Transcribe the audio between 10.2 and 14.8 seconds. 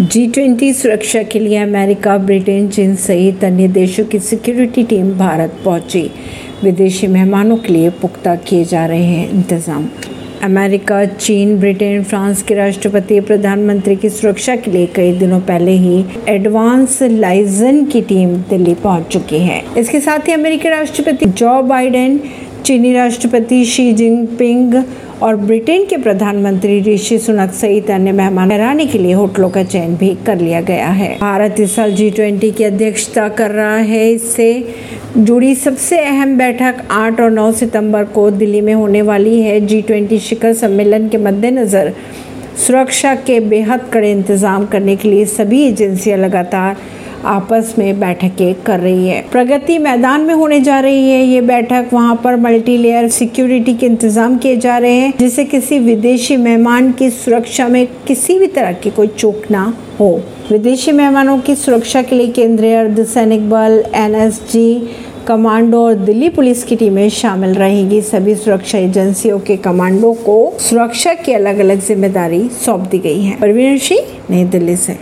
America, चीन, Britain, France के राष्ट्रपति प्रधानमंत्री की सुरक्षा के